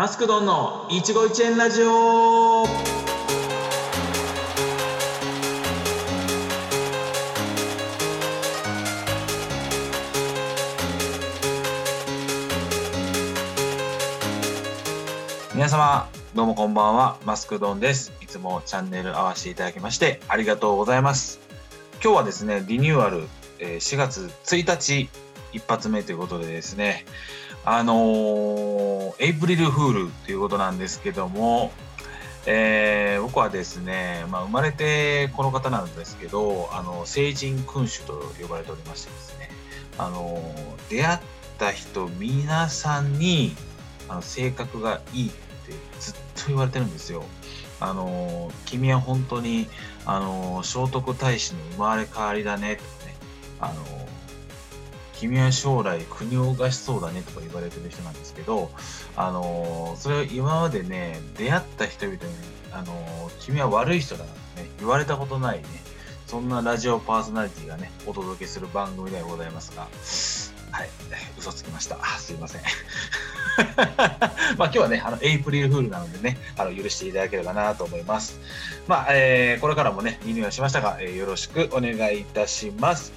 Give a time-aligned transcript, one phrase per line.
[0.00, 2.64] マスクドンの一期一会ラジオ。
[15.52, 17.18] 皆様どうもこんばんは。
[17.26, 18.14] マスクドンです。
[18.22, 21.40] いつもチャンネル合わせていただきましてありがとうございます。
[22.02, 23.28] 今日はですねリニューアル
[23.58, 25.10] えー4月1日
[25.52, 27.04] 一発目ということでですね
[27.66, 31.72] あのーエイプリルフールということなんですけども、
[32.46, 39.50] えー僕はですね、まあ、生まれてこの方なんですけど、あの、聖人君主と呼ばれておりましてですね、
[39.98, 40.42] あの
[40.88, 41.20] 出会っ
[41.58, 43.54] た人皆さんに、
[44.08, 47.24] あの、性格がいいってずっと言われてるんですよ。
[47.82, 49.68] あの君は本当に、
[50.04, 53.14] あの聖徳太子の生まれ変わりだね、とかね、
[53.60, 53.74] あの
[55.20, 58.70] 君は将来国を動かしそうだねとか言われてる人なんですけど、
[59.16, 62.22] あのそれを今までね、出会った人々に、
[62.72, 65.64] あの君は悪い人だなんてね、言われたことないね、
[66.26, 69.82] そんなラジオパーソナリティがね、お届けする番組ではございますが、
[70.72, 70.88] はい、
[71.38, 72.02] 嘘つきました。
[72.18, 72.62] すいません。
[74.56, 78.40] まあ今日はね、あの、エイプリルフールなのでね、あの、許していただければなと思います。
[78.86, 83.12] まあ、えーこれからもね、リニューアルしましたが、えーよろしくお願いいたします。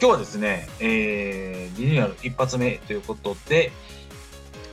[0.00, 3.72] 今日はですね、えーリニューアル一発目ということで、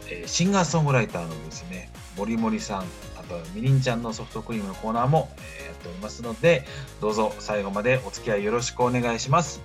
[0.09, 2.84] えーシンガーソングライターのですね、森森さん、あ
[3.28, 6.64] とみりんちゃんのソフトクリームのコーナーも、えーやっておりますので、
[7.02, 9.62] どうぞ最後までお付き合いよろしくお願いします。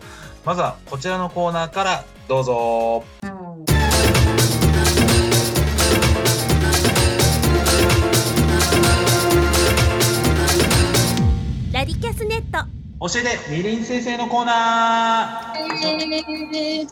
[0.47, 3.05] まずはこちらのコーナーからどうぞ。
[13.03, 16.87] 教えてみりん先生のコーナー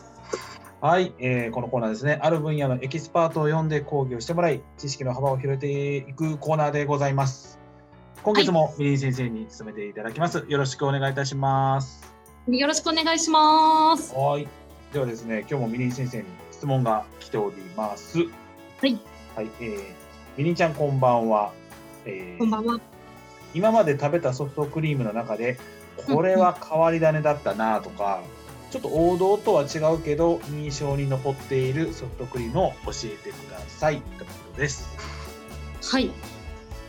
[0.81, 7.59] はい、えーこのコーナーですね、ある分野のエキスパートを呼んで講義をしてもらい、知識の幅を広げていくコーナーでございます。
[8.23, 10.43] 今月もみりん先生に務めていただきます。
[10.49, 12.11] よろしくお願いいたします。
[12.47, 14.15] よろしくお願いします。
[14.15, 14.47] はい。
[14.91, 18.17] ではですね、今日もみりん先生に質問が来ております。
[18.17, 18.23] は
[18.87, 18.99] い。
[19.35, 19.79] はい、えー、
[20.37, 21.51] みりんちゃんこんばんは。
[22.07, 22.79] えーこんばんは。
[23.53, 25.59] 今まで食べたソフトクリームの中で
[26.07, 28.21] これは変わり種だったなとか、
[28.71, 34.95] ちょっと王道とは違うけど印象に残っているソフトクリームを教えてくださいということです。
[35.83, 36.11] はい。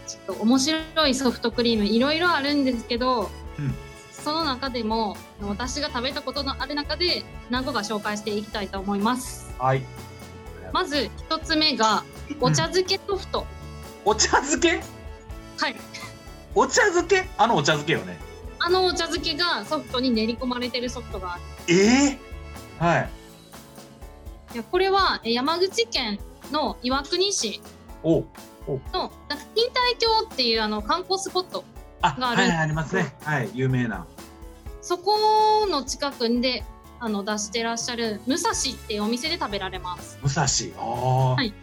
[0.06, 3.74] ちょっと面白いソフトクリームいろいろあるんですけど、うん
[4.12, 9.50] その中でも私が食べたことのある中で何個か紹介していきたいと思います。
[9.58, 9.82] はい。
[10.74, 12.04] まず一つ目が
[12.38, 13.46] お茶漬けソフト。
[14.04, 14.82] お茶漬け？
[15.56, 15.76] はい。
[16.54, 17.24] お茶漬け？
[17.38, 18.18] あのお茶漬けよね。
[18.60, 21.42] あのお茶漬けがソフトに練り込まれてるソフトがある。
[21.68, 23.10] えー、はい。
[24.54, 26.18] いやこれはえ山口県
[26.52, 27.60] の岩国市
[28.02, 28.24] お
[28.92, 31.64] のなんか錦帯橋っていうあの観光スポット
[32.02, 33.14] あ、があるはい、ありますね。
[33.22, 34.06] はい、有名な。
[34.82, 36.64] そこの近くで
[36.98, 38.54] あの出してらっしゃる武蔵っ
[38.86, 40.18] ていうお店で食べられます。
[40.22, 40.44] 武蔵。
[40.78, 41.54] ああ、はい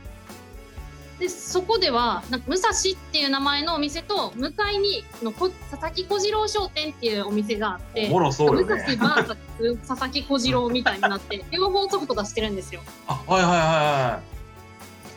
[1.19, 2.73] でそこではなんか武蔵っ
[3.11, 8.63] ていう名前のお店と向かいにのこ佐々木小次郎商店っていうお店があっておもろそうね。
[8.63, 12.81] 蔵バーサス佐々木小次郎みたいになって 両方ソフト出してるんですよ。
[13.07, 14.19] あ、はいはいはいは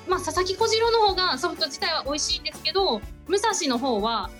[0.09, 4.31] まあ佐々木小次郎の方がソフト自体は美味しいんですけど武蔵の方は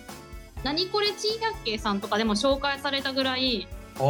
[0.63, 3.67] 何これ珍百景さんとかでも紹介されたぐらいい。
[3.99, 4.01] あ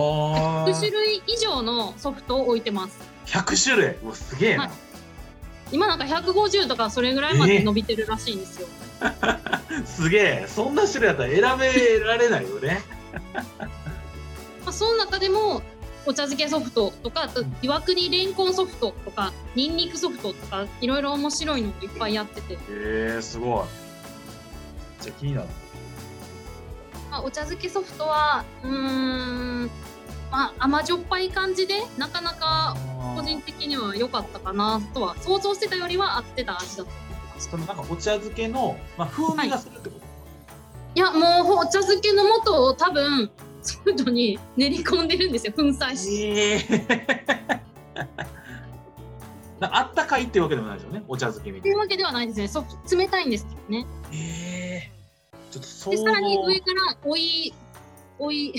[0.67, 0.91] 100種あ。
[0.91, 2.97] 類以上のソフトを置いてます。
[3.25, 3.95] 百種類。
[4.03, 4.63] うわすげえな。
[4.63, 4.71] はい
[5.71, 8.67] 今なんか150とかそれぐらいまで伸びてるらしいんですよ。
[9.85, 10.45] すげえ。
[10.47, 12.81] そんな種類だったら選べられないよね。
[14.63, 15.61] まあ、その中でも
[16.05, 25.03] お茶漬けソフトとかあと岩国レンコンソフトとかニンニクソフトとかいろいろ面白いのいっぱいやってて、えー、すごい。
[25.03, 25.47] じゃ気になる。
[27.09, 29.71] まあ、お茶漬けソフトはうーん
[30.31, 32.75] まあ甘じょっぱい感じでなかなか
[33.15, 36.95] 個人的には良かったかなとは想像してたよりは合ってた味だと思い
[37.35, 37.49] ます。
[37.49, 40.05] そのなんかお茶漬けの、まあ、風味がするってこと、
[40.95, 43.31] いやもうお茶漬けの素を多分
[43.61, 46.27] ソフトに練り込んでるんですよ粉砕して。
[46.29, 47.61] ええ
[49.59, 51.03] なあったかいっていうわけでもないですよね。
[51.07, 51.81] お茶漬けみったていいうな。
[51.81, 52.47] わけではないですね。
[52.47, 53.85] ソフト冷たいんですけどね。
[54.11, 54.91] ええ
[55.51, 57.53] ちょっと想で像さらに上からおい
[58.17, 58.53] おい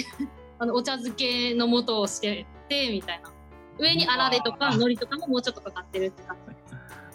[0.58, 3.31] あのお茶漬けの素をしててみたいな。
[3.78, 6.43] 上にあられとか海苔とかももうちょっとかかってるって感じ。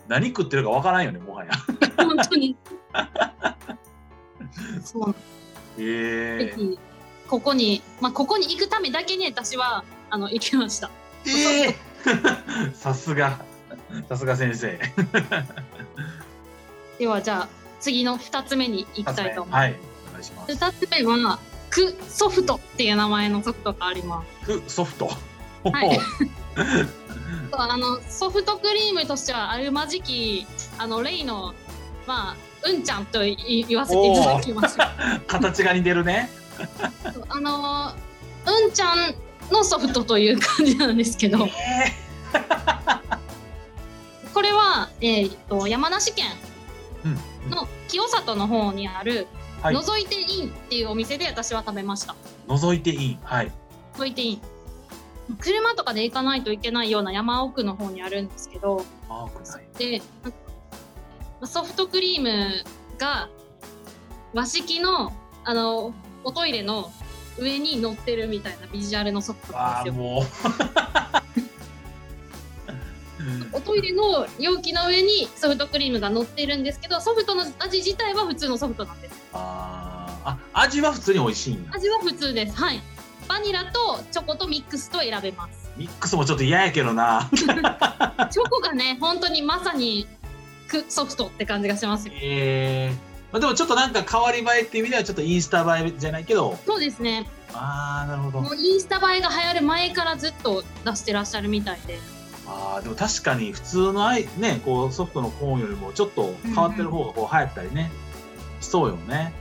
[0.07, 1.51] 何食ってるかわからんよね、もはや。
[1.97, 2.55] 本当に。
[4.83, 5.15] そう。
[5.77, 6.79] ええぜひ
[7.27, 10.89] ここにまあここに行くためだけに私はあの行きました。
[11.25, 11.75] ええ
[12.73, 13.39] さすが。
[14.09, 14.79] さすが先生。
[16.97, 17.47] ではじゃあ
[17.79, 19.61] 次の2つ目に行きたいと思います。
[19.61, 19.75] はい。
[20.09, 20.51] お願いします。
[20.53, 21.39] 2つ目は
[21.69, 24.45] クソフトっていう名前のソフトがあります。
[24.45, 25.09] クソフト。
[25.63, 25.99] はい
[27.51, 30.47] あのソフトクリームとしてはあるまじき
[30.77, 31.53] あのレイの
[32.05, 35.21] まあうんちゃんとい言わせていただきましょう。
[35.27, 36.29] 形が似てるね。
[37.29, 37.91] あの
[38.45, 39.15] うんちゃん
[39.51, 41.49] のソフトという感じなんですけど、え
[44.33, 46.27] これはえーっと山梨県
[47.05, 47.49] うん。
[47.49, 49.27] の清里の方にある、
[49.61, 52.15] はい覗いていいっていうお店で私は食べました。
[52.47, 53.19] 覗いていい。
[53.23, 53.51] はい。
[53.95, 54.41] 覗いていい。
[55.39, 58.85] 車とかで行かないといけないような山奥の方にあるんですけど。
[59.77, 60.01] で
[61.43, 62.63] ソフトクリーム
[62.97, 63.29] が
[64.33, 65.13] 和式の
[65.43, 65.93] あの
[66.23, 66.91] おトイレの
[67.39, 70.23] 上に乗ってるみたいなビジュアルのソフトなんですよ。
[73.51, 79.21] おトイレの容器の上にソフトクリームが乗ってるんですけどソフトの味自体は普通のソフトなんです。
[79.33, 80.29] あー。
[80.29, 81.59] あ味は普通に美味しい。
[81.71, 82.55] 味は普通です。
[82.55, 82.81] はい。
[83.27, 85.71] バニラとチョコとミックスと選べます。
[85.77, 87.29] ミックスもちょっと嫌やけどな。
[87.35, 90.07] チョコがね本当にまさに
[90.67, 92.13] クソフトって感じがしますよ。
[92.15, 96.57] ええまあ、でもちょっとなんか変わり映えっていう意味ではちょっとインスタ映えじゃないけど。
[96.65, 97.27] そうですね。
[97.53, 98.41] ああなるほど。
[98.41, 98.51] も。
[98.51, 101.99] うインスタ映えが流行る前からずっと出してらっしゃるみたいで
[102.47, 107.91] ああでも確かに普通のアイねこうソフトのコーンよりもちょっと変わってる方がこう流行ったりね、
[108.61, 109.33] しそうよね。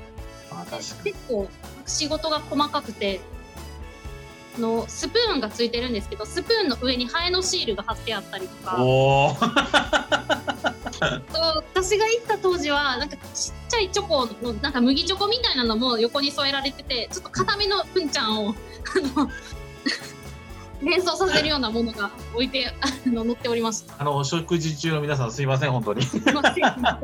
[0.50, 1.12] あー確かに。
[1.12, 1.48] 結構
[1.86, 3.20] 仕事が細かくて
[4.56, 8.76] あのスプーンがついてるんですけどスプーンの上にハエのシールが貼ってあったりとか
[11.64, 19.30] 私が行った当時はなんかちっちゃいチョコのなんか麦チョコみたいなのも横に添えられててちょっと固めのうんちゃんをあの
[20.82, 23.94] 連想させるようなものが置いてあの乗っておりました。
[23.98, 26.02] あのお食事中の皆さんすいません本当に。
[26.02, 27.00] すいません ま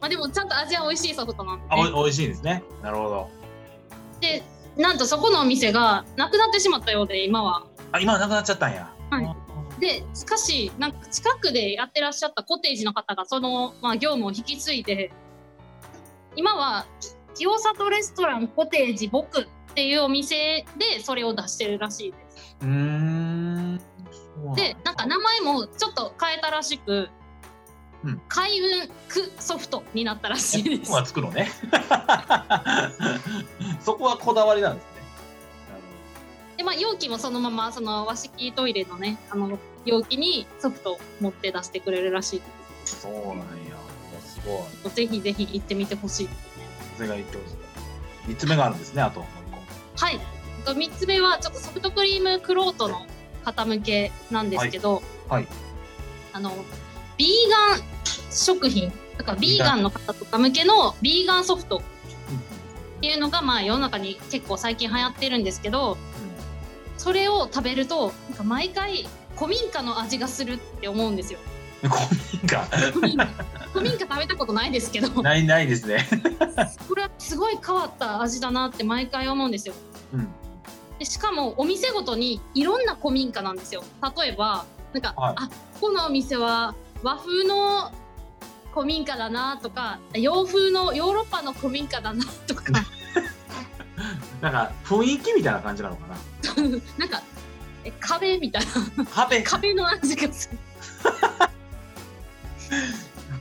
[0.00, 2.62] あでもちゃんと味は美味しいソフトなんで、あお美味しいですね。
[2.82, 3.28] なるほど。
[4.20, 4.42] で
[4.76, 7.64] なんとそこのお店がなくなってしまったようで今は。
[7.92, 8.90] あ今はなくなっちゃったんや。
[9.10, 9.36] はい
[9.80, 15.10] でしかしなんか近くでやってらっしゃったコテージの方がその、まあ、業務を引き継いで
[16.36, 16.86] 今は
[17.34, 22.23] 清里レストランコテージ僕っていうお店でそれを出してるらしいです。
[22.64, 23.80] うーん。
[24.56, 27.08] でなんか名前もちょっと変えたらしく、
[28.02, 30.92] うん開運クソフトになったらしいです。
[30.92, 31.48] はつくのね。
[33.80, 34.90] そこはこだわりなんですね。
[36.58, 42.42] でまあ容器もそのままその和式トイレのねあの容器にソフトを持って出してくれるらしい。
[42.84, 43.44] そうなんや。
[44.22, 44.92] すごい。
[44.92, 46.28] ぜひぜひ行ってみてほしい。
[46.96, 47.54] それが言ってほしい。
[48.28, 49.00] 三つ目があるんですね。
[49.00, 49.26] あとも
[49.96, 50.20] はい。
[50.64, 53.06] と3つ目はちょっとソフトクリームクロートの
[53.44, 55.34] 方向けなんですけど、個。
[55.34, 55.46] はい。
[56.32, 56.52] あの
[57.16, 57.80] ビーガン
[58.30, 65.96] 食品だからビーガンの方とか向けのビーガンソフトっていうのがまあ世の中に結構最近流行ってるんですけど
[66.98, 69.06] それを食べるとなんか毎回
[69.36, 71.38] 古民家の味がするって思うんですよ。
[71.84, 73.26] 古民家
[73.72, 76.06] 古民家食べたことないですけど ないないですね。
[76.88, 79.74] これはすごい変わった味だなって毎回思うんですよ。
[80.14, 80.28] うん。
[80.98, 83.82] でしかもお店ごとにいろんな古民家なんですよ
[84.16, 85.48] 例えばなんか、はいあ
[85.80, 87.92] ここのお店は和風の
[88.72, 92.62] 古民家だなとか洋風のヨーロッパの古民家だなとか
[94.40, 96.14] なんか雰囲気みたいな感じなのかな。
[96.98, 97.22] なんか
[97.84, 98.62] え壁みたい
[98.96, 99.42] な壁。
[99.42, 100.58] 壁の味がする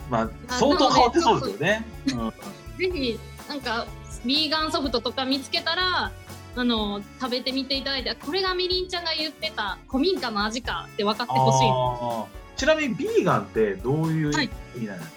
[0.10, 1.86] まああ相当変わってそうですよね。
[2.08, 2.34] うん。
[2.78, 3.86] ぜひなんか
[4.26, 6.12] ビーガンソフトとか見つけたら
[6.56, 14.50] あの食べてみていただいてこれがみりんちゃんが言ってた古民家の味かって分かってほしいちなみにビーガンってどういうはい。
[14.76, 15.10] 意味なんだっ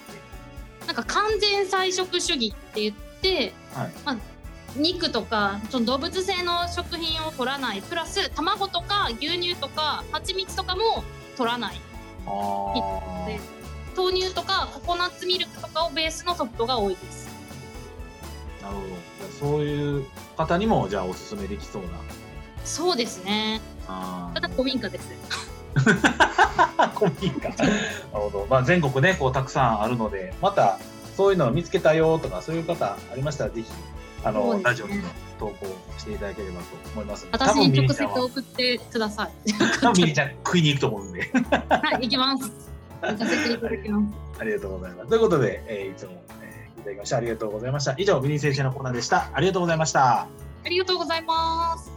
[0.87, 3.91] なんか完全菜食主義って言って、はい。
[4.05, 4.17] まあ、
[4.77, 7.81] 肉とかその動物性の食品を取らない。
[7.81, 11.03] プラス卵とか牛乳とか蜂蜜とかも
[11.35, 11.81] 取らない。
[13.95, 17.26] 豆乳とかココナッツミルクとかをベースのソフトが多いです。
[17.26, 17.26] あ
[18.67, 18.97] なるほど。
[19.39, 20.05] そういう
[20.35, 21.89] 方にもじゃあおすすめできそうな。
[22.63, 23.61] そうですね。
[23.87, 25.09] あただ古民家です。
[25.75, 27.49] ー 古民家。
[27.49, 27.71] なる
[28.11, 30.79] ほど、まあ、全国ねこうたくさんあるのでまた
[31.15, 33.67] そういうのを見つけたよとかそういう方ありましたらぜひ
[34.23, 34.63] あの、ね。
[34.63, 35.07] ラジオにも
[35.39, 39.53] 投稿していただければと思います私に直接送ってください。
[39.81, 41.31] 多分ミリちゃん食いに行くと思うんで。
[41.69, 42.51] はい行きます。
[43.01, 44.39] 行かせていただきます。
[44.39, 45.09] ありがとうございます。
[45.09, 46.21] ということで、えーいつも、
[46.87, 47.95] だきましてありがとうございました。
[47.97, 49.29] 以上ミリ先生のコーナーでした。
[49.33, 50.21] ありがとうございました。
[50.21, 50.27] あ
[50.69, 51.91] りがとうございます。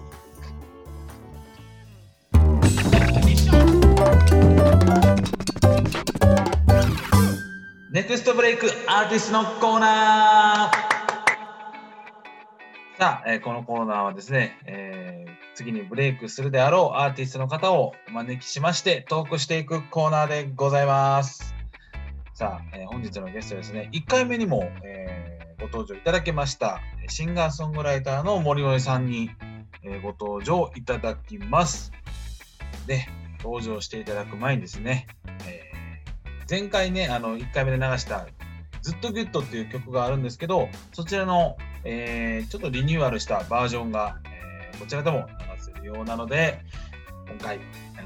[7.92, 10.90] ネクストブレイクアーティストのコーナー。
[12.98, 21.59] さあ、えーこのコーナーはですね、えー次にブレイクするであろうアーティストの方をお招きしましてトークしていくコーナーでございます。
[22.40, 29.30] さあ、えー本日のゲストですね、1回目にも、えーご登場いただきました、シンガーソングライターの森森さんに、
[29.82, 31.92] えーご登場いただきます。
[32.86, 33.06] で、
[33.42, 35.06] 登場していただく前にですね、
[35.46, 38.26] えー前回ね、あの、1回目で流した、
[38.80, 46.58] ずっとギュッとっていう曲があるんですけど、そちらの、えーちょっとリニューアルしたバージョンが、えーこちらでも流せるようなので、
[47.28, 47.64] 今回流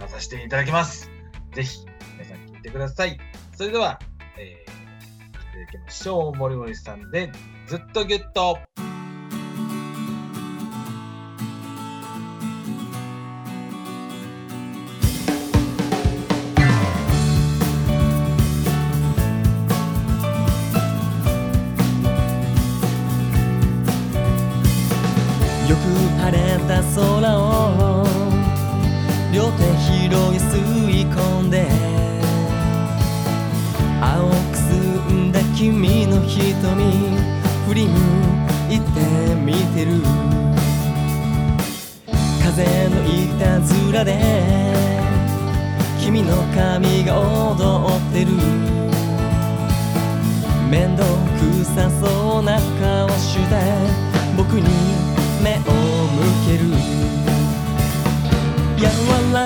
[0.09, 1.09] させていただきます。
[1.53, 3.17] ぜひ、皆さん聞いてください。
[3.57, 4.01] それでは、
[4.39, 6.37] えー、いただきましょう。
[6.37, 7.31] 森森さんで、
[7.67, 8.59] ずっとギュッと。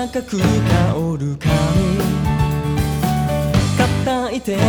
[0.07, 0.43] かく香
[1.19, 1.49] る髪
[3.77, 4.61] 硬い手が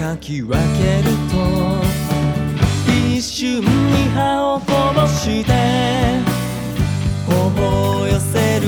[0.00, 1.36] かき分けると
[3.14, 3.66] 一瞬に
[4.14, 4.66] 歯をこ
[4.98, 5.52] ぼして
[7.26, 8.66] 頬を寄せる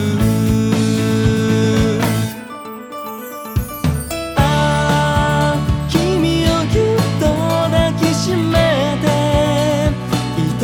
[4.37, 4.39] あ
[5.57, 5.57] あ
[5.89, 7.25] 君をぎゅっと
[7.71, 8.53] 抱きしめ
[9.01, 9.09] て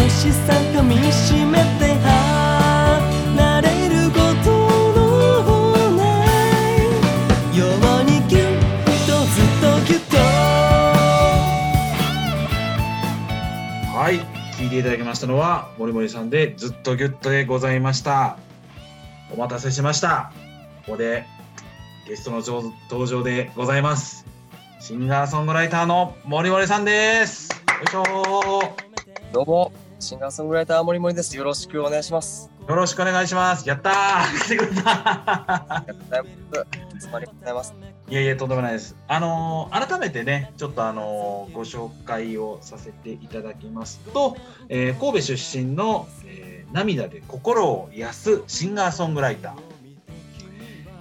[0.02, 1.45] 愛しさかみしめ
[14.76, 18.36] ていただきましたのは、森森さんで、ずっとギュッとでございました。
[19.32, 20.32] お待たせしました。
[20.84, 21.24] ここで、
[22.06, 24.26] ゲストの登登場でございます。
[24.80, 27.50] シンガーソングライターの森森さんです。
[27.50, 29.32] よいしょー。
[29.32, 31.36] どうも、シンガーソングライター森森です。
[31.36, 32.50] よろしくお願いします。
[32.68, 33.66] よろしくお願いします。
[33.68, 36.14] やったーありがとうご
[37.44, 37.95] ざいます。
[38.08, 38.94] いやいや、とんでもないです。
[39.08, 44.36] あのー改めてね、ちょっとあのーご紹介をさせていただきますと、
[44.68, 49.54] えー神戸出身の、えー涙で心を癒すシンガーソングライター、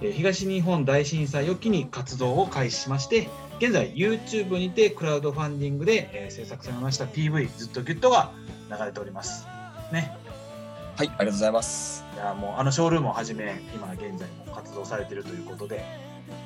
[0.02, 3.28] えー東日本大震災を機に活動を開始しまして、
[3.60, 8.32] 現在 YouTube にてクラウドファンディングで、えー制作されました PV ずっとギュッとが
[8.68, 9.46] 流れております。
[9.92, 10.16] ね。
[10.96, 12.04] はい、ありがとうございます。
[12.16, 15.84] いやもうあのショールームをはじめ今現在も活動されているということで、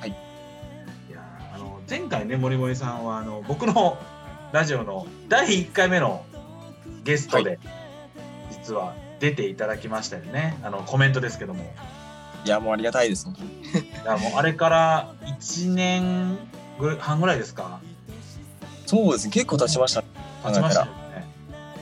[0.00, 0.29] はい
[1.90, 3.98] 前回ね森森さんはあの僕の
[4.52, 6.24] ラジオの第1回目の
[7.02, 7.58] ゲストで、
[8.52, 10.56] 実は出ていただきましたよね。
[10.62, 11.64] あのコメントですけども。
[12.44, 13.26] いや、もうありがたいです。
[13.28, 16.38] いやもうあれから1年
[16.78, 17.80] ぐ半ぐらいですか？
[18.86, 20.02] そうですね、結構経ちました。
[20.44, 21.26] 経ちましたよね、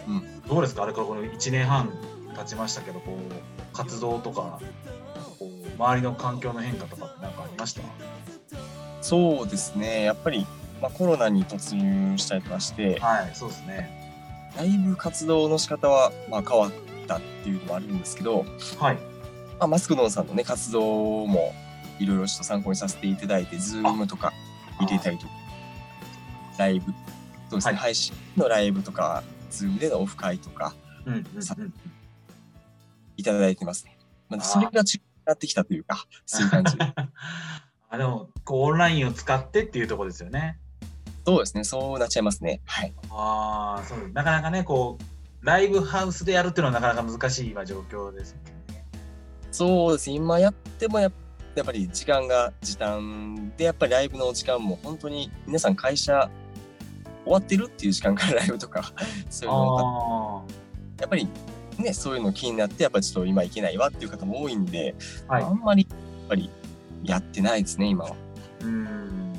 [0.09, 0.43] うん。
[0.49, 0.85] どうですか？
[0.85, 1.93] あれからこの1年半
[2.35, 4.59] 経ちましたけどこう活動とか
[5.39, 7.83] こう周りの環境の変化とかって何かありました？
[9.01, 10.47] そうですね、やっぱり、
[10.81, 13.99] まあ、コロナに突入したりとかして、はいそうですね。
[14.57, 16.73] だいぶ活動の仕方は、まあ、変わっ
[17.07, 18.45] たっていうのもあるんですけど、
[18.79, 18.97] はい。
[19.59, 21.53] まあ、マスクドンさんのね、活動も
[21.99, 24.33] いろいろちょっと参考にさせていただいて、ズームとか
[24.81, 25.33] 入れたりとか、
[26.59, 26.93] ライブ、
[27.51, 27.77] そうですね、はい。
[27.77, 30.75] 配信のライブとか、ズームでのオフ会とか、
[31.07, 31.43] うんうんうん。
[31.43, 31.57] させて
[33.17, 33.97] いただいてますね。
[34.29, 35.01] まあ、それが違
[35.33, 36.77] ってきたというか、そういう感じ。
[37.91, 40.59] あでもこうオンラインを使ってっていうところですよね。
[41.27, 42.61] そうですね、そうなっちゃいますね。
[42.65, 42.95] はい。
[43.11, 44.09] ああそう。
[44.13, 48.85] なかなかねこうライブハウスでやるっていうのはなかなか難しい今状況ですね。
[49.51, 51.13] そうですね、今やってもやっ
[51.59, 56.31] やっぱり時間が時短で、やっぱりライブの時間も本当に皆さん会社
[57.25, 58.93] 終わってるっていう時間から ライブとか、
[59.29, 60.43] そういうのがあ
[61.01, 61.29] やっぱり
[61.79, 64.95] ね、そういうの気になって、やっぱりちょっと今行けないわっていう方も多いんで、
[65.27, 65.45] あはい。
[65.45, 66.51] あんまりやっぱり
[67.03, 68.17] やってないですね、今は。
[68.63, 69.33] うん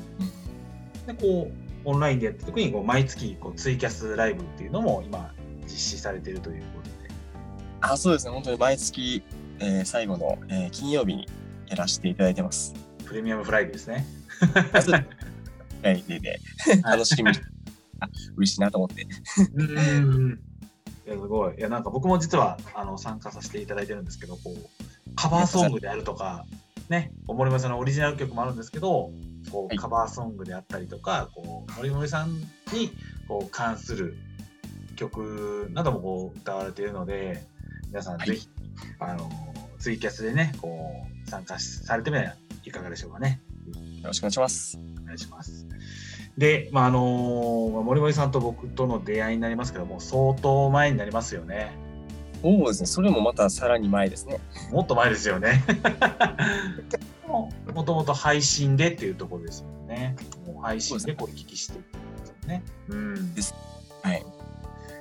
[1.06, 5.32] でこうオンラインでやった時にこう毎月こうツイキャスライブっていうのも今
[5.64, 6.90] 実施されているということで
[7.80, 9.22] あ、そうですね、本当に毎月、
[9.58, 11.28] えー最後の、えー金曜日に
[11.68, 12.74] やらせていただいてます。
[13.04, 14.06] プレミアムフライデーですね
[14.72, 15.06] あそう
[15.82, 16.38] はい、で、で、
[16.84, 17.32] 楽しみ
[18.36, 19.06] 嬉しいなと思って。
[19.54, 20.38] うん。
[21.06, 21.56] いや、すごい。
[21.56, 26.44] いや、なんか僕も実は、あの、参加させていただいてるんですけど、こう、カバーソングであるとか、
[26.90, 29.12] ね、森森さんのオリジナル曲もあるんですけど、
[29.52, 32.32] こう、はいカバーソングであったりとか、こう、森森さん
[32.72, 32.90] に、
[33.28, 34.16] こう、関する
[34.96, 37.44] 曲などもこう、歌われているので、
[37.86, 38.48] 皆さんはいぜひ、
[38.98, 39.30] あの、
[39.78, 40.90] ツイキャスでね、こ
[41.26, 43.40] う、参加しされてみてはいかがでしょうかね。
[44.02, 44.78] よろしくお願いします。
[45.02, 45.66] お願いします。
[46.36, 51.70] で、まああのまあ森森さんと僕との出会いになりますけども相当前になりますよね。
[52.42, 54.40] そうですね、それもまたさらに前ですね。
[54.70, 55.64] もっと前ですよね。
[57.74, 60.16] もともと配信でっていうところですよね。
[60.46, 61.82] もう配信でこう行き来してるん
[62.18, 62.62] ですよね。
[62.88, 63.34] うん。
[63.34, 63.54] です
[64.02, 64.24] はい。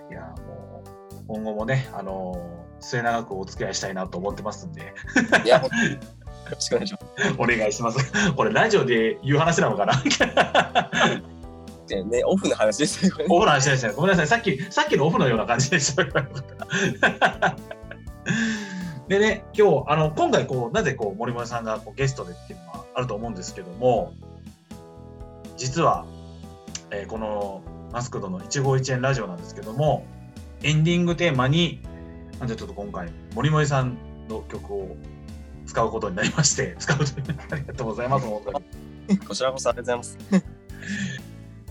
[0.10, 2.40] いやもう今後もねあの
[2.80, 4.94] 末永くお付き合いしたいなと思ってますんで
[5.46, 5.70] いや、よ
[6.52, 7.36] ろしくお願いします。
[7.38, 8.34] お願いします。
[8.34, 9.94] これラジオで言う話なのかな？
[11.88, 13.26] で ね、オフの話ですよね。
[13.30, 13.94] オフの話でしたね。
[13.94, 14.28] ごめんなさい。
[14.28, 16.04] さっき、さっきのオフのような感じでした。
[19.08, 24.14] でね、今日、あの、今回、こう、なぜ、こう、森森さんがこうゲストでっていうのはあると思うんですけども、
[25.58, 26.06] 実は、
[26.92, 30.06] えーこの、マスクドの一期一会ラジオなんですけども、
[30.62, 31.82] エンディングテーマに、
[32.40, 33.98] なんでちょっと今回、森森さん
[34.30, 34.96] の曲を
[35.66, 38.52] 使うことになりまして、 使うことになりありがとうございます、本当
[39.14, 39.18] に。
[39.18, 40.60] こちらこそありがとうございます。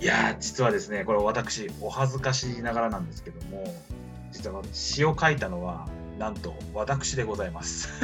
[0.00, 3.64] いやー実はですねこれ私お恥ずかしながらなんですけども
[4.32, 7.88] 実は詩を書いたのはなんと私でございます。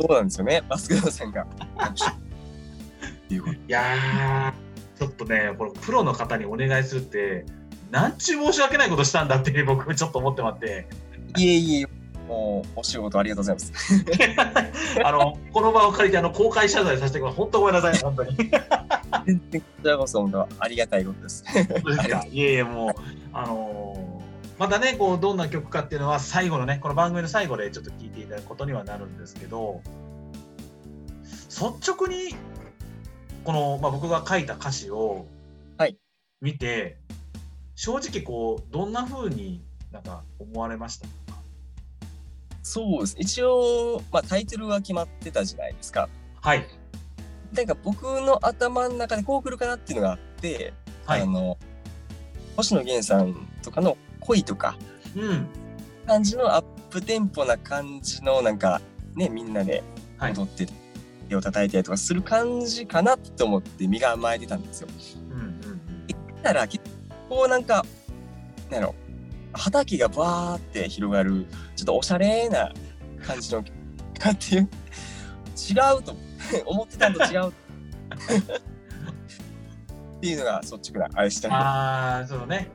[0.00, 1.46] そうなんですよね、バスケドさんが。
[3.30, 3.34] い
[3.68, 7.46] やーちょっとねこれプロの方にお願いするって
[7.90, 10.86] なんちゅう申し訳ないことしたんだって僕ちょっと思ってまって
[11.38, 11.86] いえいえ、
[12.28, 14.04] もうお仕事ありがとうございます。
[15.04, 18.36] あのこの場を借りてあの公開謝罪させてください本当ごめんなさい本当に。
[19.26, 21.44] 全然こちらこそ本当ありがたいことです。
[21.46, 21.64] そう
[21.96, 22.26] ですか？
[22.30, 22.92] いえいえもう
[23.32, 23.91] あのー
[24.58, 29.82] またねこうどんな曲かっていうのは最後のねこの番組の最後でちょっと聞いていただくことにはなるんですけど
[31.48, 32.34] 率直に
[33.44, 35.26] この、まあ、僕が書いた歌詞を
[35.76, 35.96] はい
[36.40, 36.98] 見て、
[37.76, 41.06] 正直こうどんな風になんか思われました
[42.62, 43.16] そうです。
[43.18, 46.08] 一応、まあ、タイトルは決まってたじゃないですか。
[46.40, 46.66] はい
[47.52, 50.72] なんか僕の頭の中でこう来るかなっていうのがあって、
[51.04, 51.58] はいあの、
[52.56, 54.76] 星野源さんとかの恋とか、
[55.16, 55.46] うん。
[56.06, 58.80] 感じのアップテンポな感じのなんか
[59.14, 59.82] ねみんなで
[60.18, 60.34] はい。
[60.34, 60.66] 踊って
[61.28, 64.88] 手を叩いたりとかする感じかなと思って身が甘えてたんですよ。
[65.30, 65.52] うんうん
[66.42, 66.84] だから結
[67.28, 67.84] 構なんか
[68.68, 68.94] なんやろ
[69.52, 72.72] 畑がバーって広がるちょっとおしゃれな
[73.24, 74.66] 感じのかっていう違
[75.98, 76.16] うと
[76.66, 77.52] 思ってたのと違う。
[80.18, 82.70] っていうのが率直なあれしたああそうね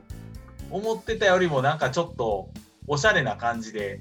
[0.70, 2.50] 思ってたよりもなんかちょっと
[2.86, 4.00] おしゃれな感じで。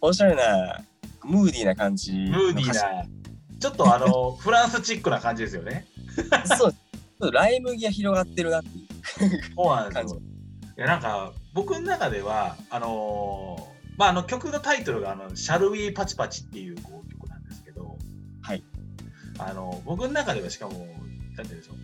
[0.00, 0.80] おしゃれな
[1.24, 3.04] ムーディーな感じムーディーな
[3.58, 5.86] ちょっとあの フランスチックな感じですよね。
[6.30, 7.32] なそう。
[7.32, 8.86] ライ麦が広がってるなっていう。
[9.56, 10.14] そうなんです感じ。
[10.14, 10.20] よ。
[10.78, 17.96] いやなんか僕の中ではあのーまああの曲のタイトルがあのシャルウィーパチパチっていうこう曲なんですけど、
[18.42, 18.62] はい。
[19.38, 20.94] あの僕の中ではしかもなんて
[21.36, 21.76] 言うんでしょう。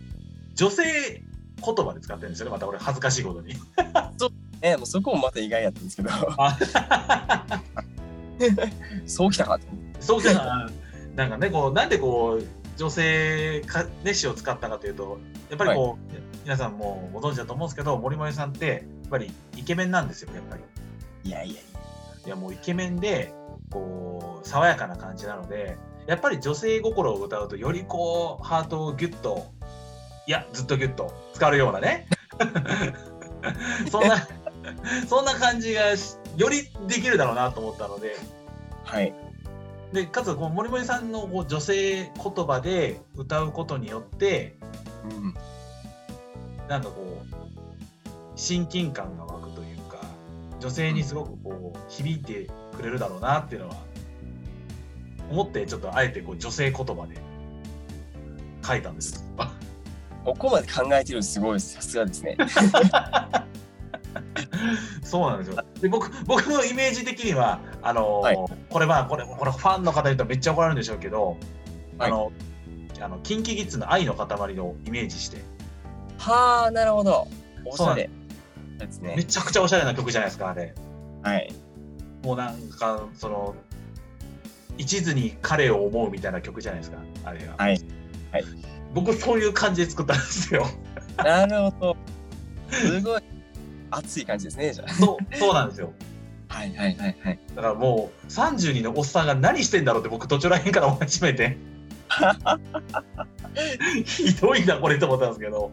[0.53, 1.23] 女性
[1.65, 2.51] 言葉で使ってるんですよね。
[2.51, 3.55] また俺恥ずかしいことに。
[4.63, 6.57] ね、もうそこもまた意外やったんですけどあ
[9.05, 9.65] そうきたかと
[9.99, 10.71] そうじゃな
[11.15, 12.45] なんかねこうなんでこう
[12.77, 16.13] 女性かね詩を使ったかというとやっぱりこう、
[16.45, 20.63] 皆さんもご存知だと思うんですけど森森さんってやっぱりイケメンなんですよやっぱり。
[21.25, 21.63] いやいやい
[22.25, 23.33] いやもうイケメンで
[23.69, 29.52] こう爽やかな感じなのでやっぱり女性心を歌うとよりこうハートをギュッと
[30.25, 32.07] いやずっとギュッと使うようなね。
[33.91, 34.27] そんな
[35.07, 38.15] そんな感じがしよりできるだろうなと思ったので。
[38.83, 39.13] はい。
[39.91, 44.55] でかつこう森森さんのこう女性言葉で歌うことによって
[45.03, 45.33] うん。
[46.67, 47.43] なんかこう
[48.35, 49.99] 親近感が湧くというか
[50.59, 53.75] 女性にすごくこう響いてくれるだろうなっていうのは
[55.29, 57.17] 思ってちょっとあえてこう女性言葉で
[58.65, 59.23] 書いたんです。
[60.23, 61.73] ここまで考えてるのすごいです。
[61.73, 62.37] さすがですね。
[65.03, 65.63] そうなんですよ。
[65.81, 68.37] で僕僕のイメージ的にはあのーはい。
[68.69, 71.37] これまあこれこれファンの方に言うとめっちゃ怒られるんでしょうけど、
[71.97, 72.11] はい。
[72.11, 72.31] あの
[73.01, 75.43] あのキンキキッズの愛の塊をイメージして。
[76.17, 77.27] はあなるほど。
[77.65, 78.09] おしゃれ。
[78.77, 78.99] です。
[78.99, 79.15] ね。
[79.17, 80.73] めちゃくちゃおしゃれな曲じゃないですかあれ。
[81.21, 81.53] はい。
[82.23, 83.55] もうなんかその
[84.77, 87.55] 一途に彼を思うみたいな曲じゃないですかあれが。
[87.57, 87.79] はい。
[88.31, 90.67] はい僕そういう感じで作ったんですよ。
[91.17, 91.97] なるほど。
[92.71, 93.21] すごい
[93.91, 94.93] 熱い感じですね、じゃあ。
[94.93, 95.93] そう、そうなんですよ。
[96.47, 97.39] はいはいはいはい。
[97.55, 101.57] だからもう32のおっさんが何してんだろうって僕途中らへんから思い始めて。
[104.05, 105.71] ひどいなこれと思ったんですけど。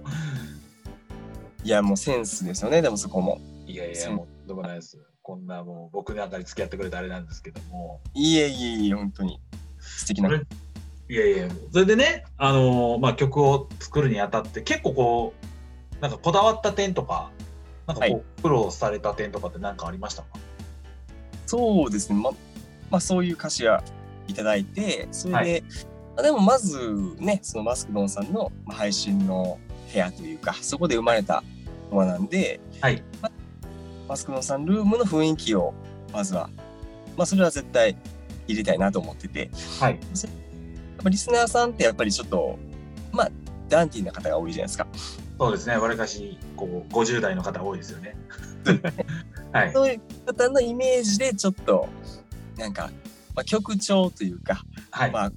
[1.63, 3.39] いや、もうセンスですよね、でもそこも。
[3.67, 4.99] いやいや、もうどこないです。
[5.23, 8.01] こんなもう僕なんかに付き合ってくれてあれなんですけども。
[8.15, 9.39] いえいえいえ、本当に。
[9.79, 10.31] 素敵な
[11.11, 15.35] いやいや、それでね、あのーまあ、曲を作るにあたって結構こ
[15.99, 17.33] う、なんかこだわった点とか、
[17.89, 20.29] なんかこう、はい苦労された点とかって何かありましたか？
[21.47, 22.21] そうですね。
[22.21, 22.31] ま、
[22.93, 23.83] まあそういう歌詞が
[24.29, 25.65] いただいて、それで、
[26.15, 29.59] まあでもまずね、そのマスクドンさんのまあ配信の
[29.93, 31.43] 部屋というか、そこで生まれた
[31.91, 33.03] ものなんで、はい。
[34.09, 35.75] マスクドンさんルームの雰囲気を、
[36.13, 36.49] まずは、
[37.17, 37.97] まあそれは絶対
[38.47, 39.95] 入れたいなと思ってて、はい。
[39.95, 39.99] や
[41.01, 42.59] っぱリスナーさんってやっぱりちょっと、
[43.13, 43.31] まあ、
[43.69, 44.87] ダンディーな方が多いじゃないですか。
[45.39, 48.17] そうですね、わりかし、こう、50代の方多いですよね。
[49.53, 49.73] はい。
[49.73, 51.89] そういう方のイメージでちょっと、
[52.59, 52.91] なんか、
[53.35, 55.11] まあ、曲調というか、はい。
[55.11, 55.33] まあ、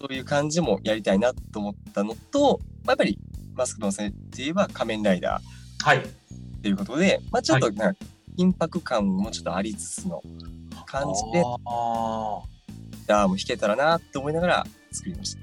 [0.00, 3.18] そういう感じもやりたいなと思ったのと、まあ、やっぱり
[3.54, 5.98] マスクドンさんって言えば仮面ライダーはい。
[5.98, 6.02] っ
[6.62, 8.00] ていうことで、まあ、ちょっとなんか
[8.36, 10.22] 緊迫感もちょっとありつつの
[10.86, 12.42] 感じで、あ
[13.04, 15.36] ターも弾けたらなと思いながら作りまし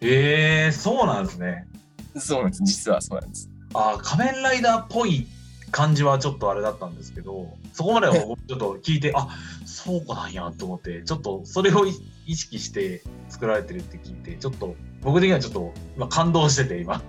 [0.00, 1.66] ええー、そうなんですね。
[2.14, 2.20] た。
[2.20, 2.62] そうなんです。
[2.64, 3.50] 実はそうなんです。
[3.74, 5.26] あー仮面ライダーっぽい
[5.70, 9.28] 感じはちょっとあれだったんですけど、そこまでは僕ちょっと聞いて、あ
[9.66, 11.92] そうかなんやと思って、ちょっとそれをい
[12.26, 17.02] 意識して作られてるって聞いて、ちょっと僕的にはちょっと今感動してて、今。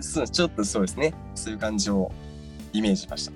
[0.00, 1.14] そうちょっとそうですね。
[1.34, 2.12] そういう感じを
[2.72, 3.32] イメージしました。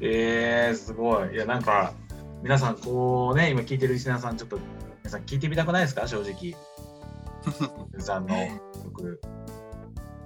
[0.00, 1.34] えー、すごい。
[1.34, 1.94] いや、なんか、
[2.42, 4.58] 皆さん、こうね、今聞いてるリスナーさん、ちょっと、
[5.04, 6.08] 皆さん聞いてみたくないですか？
[6.08, 6.56] 正直。
[8.00, 8.36] さんの
[8.84, 9.20] 曲。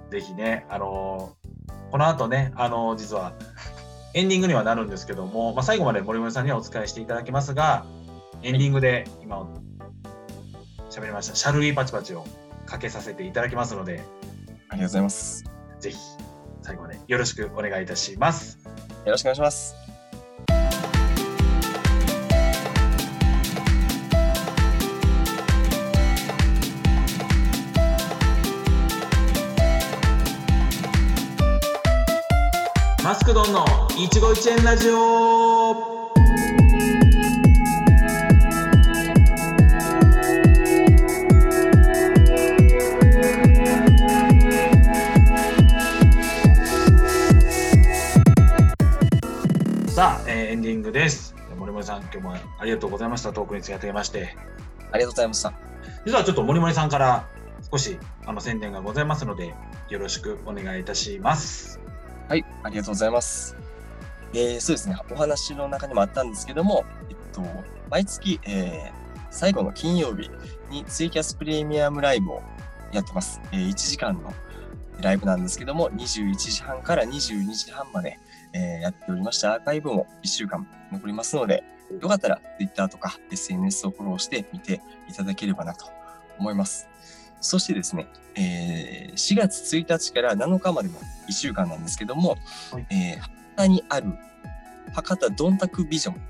[0.09, 3.33] ぜひね、あのーこの後ね、あのー実は、
[4.13, 7.85] エンディングにはなるんですけども、まあ、最後まで森森さんにはお伝えしていただきますが、
[8.41, 9.47] エンディングで今、
[10.89, 12.25] 喋りました、シャルウィーパチパチを
[12.65, 14.01] かけさせていただきますので、
[14.69, 15.43] ありがとうございます。
[15.79, 15.97] ぜひ、
[16.61, 18.57] 最後までよろしくお願いいたします。
[19.05, 19.86] よろしくお願いします。
[33.07, 36.11] マスクドンの一期一会ラジオ
[49.87, 51.33] さあ、えーエンディングです。
[51.57, 53.31] 森森さん、今日もありがとうございました。
[53.31, 54.35] トークに付き合っていまして。
[54.91, 55.53] ありがとうございました。
[56.05, 57.25] 実はちょっと森森さんから
[57.71, 59.55] 少しあの宣伝がございますので、
[59.87, 61.79] よろしくお願いいたします。
[62.27, 63.55] はい、ありがとうございます。
[64.33, 67.41] えー、そうですね、お話の中にもあったんですけども、えっと、
[67.89, 70.31] 毎月、えー最後の金曜日
[70.69, 72.41] にツイキャスプレミアムライブを
[72.93, 73.39] やってます。
[73.51, 74.33] えー1時間の
[75.01, 78.19] ライブなんですけども、21時半から22時半まで、
[78.53, 81.63] えーやっておりましたアーカイブも1週間残りますので、
[82.01, 85.85] よかったら Twitter とか SNS をフォローしてみていただければなと
[86.39, 86.89] 思います。
[87.39, 90.95] そしてですね、えー4月1日から7日までの
[91.27, 92.37] 1週間なんですけども、
[92.71, 92.87] はい。
[92.91, 94.13] えー博多にある
[94.93, 96.21] 博多どんたくビジョン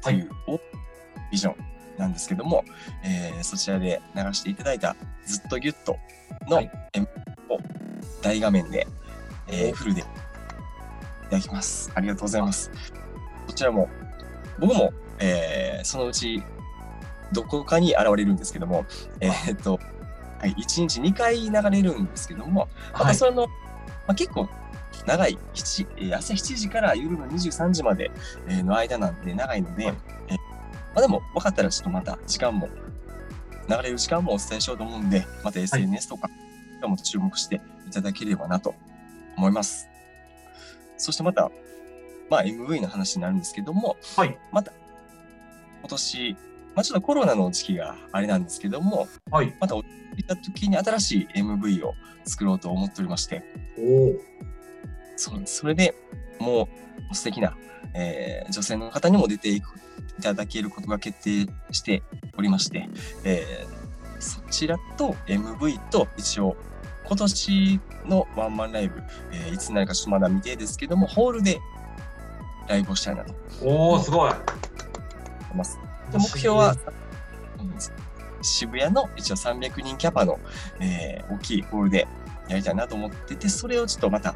[0.00, 0.60] という、お
[1.32, 1.56] ビジョン
[1.98, 2.64] なんですけども、
[3.02, 5.98] えーそちらで流していただいたずっとギュッと
[6.48, 7.58] のはを
[8.22, 8.86] 大画面で、
[9.48, 9.74] えーお。
[9.74, 10.04] フルでい
[11.30, 11.90] ただきます。
[11.94, 12.70] ありがとうございます。
[13.46, 13.88] こちらも、
[14.58, 16.42] 僕も、えーそのうち
[17.32, 18.84] どこかに現れるんですけども、
[19.20, 19.80] えーっと、
[20.38, 23.12] はい、1日2回流れるんですけども、まはい。
[23.12, 23.52] たその、ま
[24.08, 24.48] あ、結構
[25.06, 28.10] 長い7、えー朝7時から夜の23時まで
[28.48, 29.94] えーの間なんで長いので、はい
[30.28, 30.40] えーま
[30.96, 32.68] あ、でも分かったらちょっとまた時間も、
[33.68, 36.30] 流れる時間もお伝えしようと思うんで、また SNS とか
[36.82, 38.74] も注目していただければなと
[39.36, 39.88] 思います。
[40.96, 41.50] そしてまた、
[42.30, 44.38] まあ MV の話になるんですけども、はい。
[44.52, 44.72] また
[45.80, 46.36] 今年、
[46.74, 49.54] まあちょっとコロナの時期があれなんですけども、はい。
[49.60, 49.74] また
[50.16, 53.42] 落ち着いた時に新しい MV を作ろうと思っておりまして。
[55.16, 55.94] そうそれで
[56.38, 56.68] も
[57.10, 57.56] う素敵な、
[57.94, 59.74] えー女性の方にも出ていく
[60.18, 62.02] いただけることが決定して
[62.36, 62.88] おりまして、
[63.24, 63.76] えー
[64.18, 66.56] そちらと MV と一応
[67.04, 69.02] 今年のワンマンライブ、
[69.32, 71.60] えーいつになるかちょっとまだ未定ですけどもホールで
[72.68, 73.34] ライブをしたいなと。
[73.62, 74.32] 思おお、すごい。
[76.12, 76.76] 目標は、
[77.58, 77.74] うん
[78.46, 80.38] 渋谷の一応300人キャパの、
[80.80, 82.06] えー大きいホールで
[82.48, 84.34] やりたいなと思ってて、それをちょっとまた、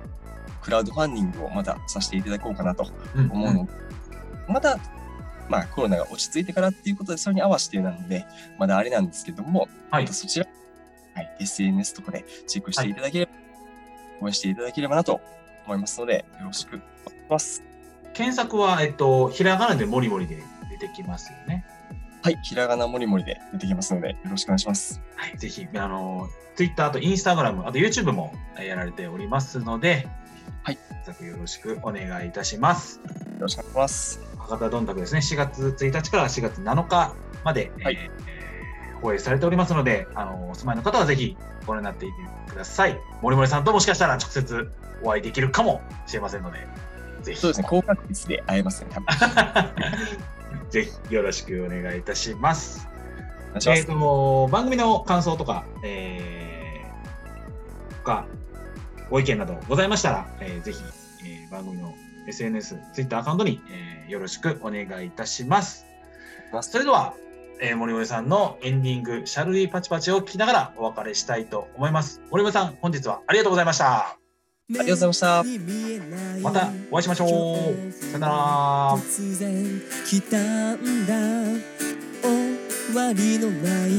[0.63, 3.73] クラウドファンディングをまたさせていただこうかなとうん思うので、
[4.49, 4.79] また、
[5.49, 8.27] まあコロナが落ち着いてからっていうことで、それに合わせてなので、
[8.59, 10.47] まだあれなんですけども、はいまたそちら、
[11.15, 13.33] はい、SNS とかでチェックしていただければ、
[14.23, 15.21] 応援していただければなと
[15.67, 17.63] 思いますので、よろしくお願いします。
[18.13, 21.65] 検索は、えっと、ひらがなでもりもりで出てきますよね。
[22.23, 25.01] はい、ひらがなもりもりで出てきますので、よろしくお願いします。
[25.17, 30.07] はい、ぜひ、あの、Twitter と Instagram、あと YouTube もえーやられておりますので、
[30.63, 30.79] はい。
[31.27, 32.99] よろしくお願いいたします。
[32.99, 33.05] よ
[33.41, 34.21] ろしくお願いします。
[34.39, 38.41] 博多どんたくですね、4月1日から4月7日まで、はいえー
[39.01, 42.99] 放映されておりますので、あの、お住まいの方はぜひご覧になっていてください。
[43.23, 44.71] 森森さんともしかしたら直接
[45.03, 46.59] お会いできるかもしれませんので、
[47.23, 47.41] ぜひ。
[47.41, 49.07] そうですね、高確率で会えますね、多分。
[50.71, 52.89] ぜひよろしくお願いいたします。
[53.55, 53.87] まえっ、す。
[53.87, 58.27] と、番組の感想とか、えー、か、
[59.11, 60.79] ご意見などございましたら、えーぜひ、
[61.25, 61.95] えー番組の
[62.29, 65.87] SNS、Twitter アカウントに、えーよろしくお願いいたします。
[66.63, 67.15] それでは、
[67.61, 72.21] えー森森さんのエンディング、シャルリーパチパチを聞きながらお別れしたいと思います。
[72.31, 74.20] 森森さん、本日はありがとうございました。
[74.79, 75.45] ありがとうございました。
[76.43, 77.93] またお会いしましょう。
[77.93, 78.97] さよなら。
[78.99, 80.39] 突然来た
[80.77, 81.15] んだ
[82.23, 83.91] 終わりのない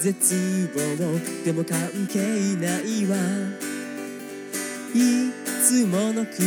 [0.00, 2.18] 絶望でも関係
[2.56, 3.16] ないわ
[4.94, 6.38] いつもの果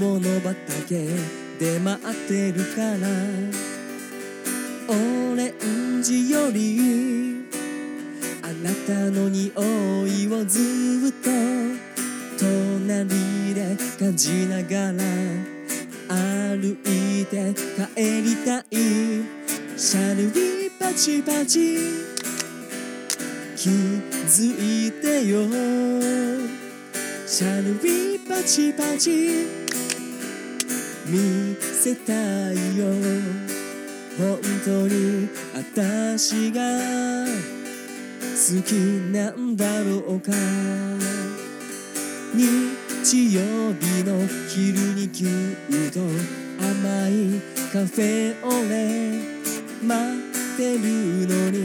[0.00, 1.08] 物畑
[1.58, 3.08] で待ってるから
[4.88, 4.92] オ
[5.36, 7.46] レンジより
[8.42, 9.50] あなたの匂
[10.06, 11.85] いをずっと
[13.04, 15.02] 隣で感じながら
[16.08, 17.52] 歩いて
[17.94, 18.64] 帰りたい
[19.76, 21.76] シャルビパチパチ
[23.54, 25.46] 気づいてよ
[27.26, 29.46] シャルビパチパチ
[31.06, 32.12] 見せた
[32.52, 32.86] いよ
[34.18, 36.62] 本当に私が
[38.36, 38.72] 好き
[39.12, 40.32] なんだろうか
[43.08, 43.40] 日曜
[43.74, 47.40] 日の昼にぎゅっと甘い
[47.72, 49.22] カフェオレ
[49.80, 50.80] 待ってる
[51.28, 51.56] のに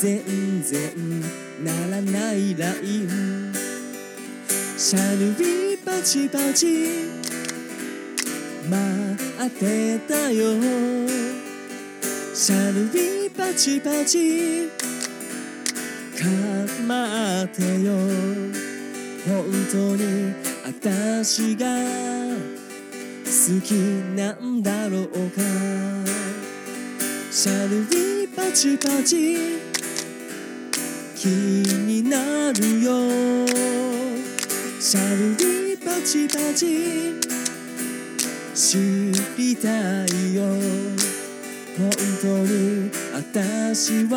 [0.00, 1.20] 全然
[1.64, 3.52] ならないライン。
[4.78, 7.10] シャルビーパチパチ
[8.70, 10.52] 待ってたよ。
[12.32, 14.70] シャルビーパチパチ
[16.86, 18.72] 構ってよ。
[19.24, 21.66] 本当に私が
[23.24, 23.72] 好き
[24.16, 25.40] なんだろうか？
[27.32, 29.36] シャルビパチパチ。
[31.16, 33.46] 気になるよ。
[34.80, 37.18] シャルビパチパチ。
[38.54, 38.78] 知
[39.36, 40.42] りたいよ。
[41.76, 44.12] 本当に私は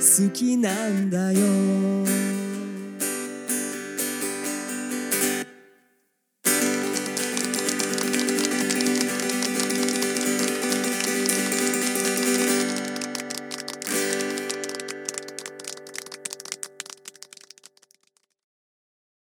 [0.00, 2.17] 好きなんだよ。